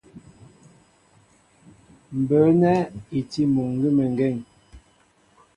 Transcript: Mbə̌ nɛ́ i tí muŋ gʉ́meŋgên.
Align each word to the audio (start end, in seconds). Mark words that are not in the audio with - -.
Mbə̌ 2.19 2.43
nɛ́ 2.61 2.75
i 3.17 3.19
tí 3.29 3.41
muŋ 3.53 3.69
gʉ́meŋgên. 3.81 4.37